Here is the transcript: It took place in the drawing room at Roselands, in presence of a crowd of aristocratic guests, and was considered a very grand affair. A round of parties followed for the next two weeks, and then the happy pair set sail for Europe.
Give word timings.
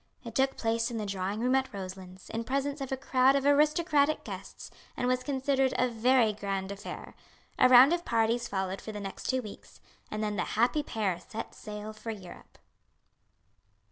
It 0.23 0.33
took 0.33 0.57
place 0.57 0.89
in 0.89 0.97
the 0.97 1.05
drawing 1.05 1.41
room 1.41 1.53
at 1.53 1.71
Roselands, 1.71 2.31
in 2.31 2.43
presence 2.43 2.81
of 2.81 2.91
a 2.91 2.97
crowd 2.97 3.35
of 3.35 3.45
aristocratic 3.45 4.23
guests, 4.23 4.71
and 4.97 5.07
was 5.07 5.21
considered 5.21 5.75
a 5.77 5.87
very 5.87 6.33
grand 6.33 6.71
affair. 6.71 7.13
A 7.59 7.69
round 7.69 7.93
of 7.93 8.03
parties 8.03 8.47
followed 8.47 8.81
for 8.81 8.91
the 8.91 8.99
next 8.99 9.29
two 9.29 9.43
weeks, 9.43 9.79
and 10.09 10.23
then 10.23 10.37
the 10.37 10.43
happy 10.57 10.81
pair 10.81 11.19
set 11.19 11.53
sail 11.53 11.93
for 11.93 12.09
Europe. 12.09 12.57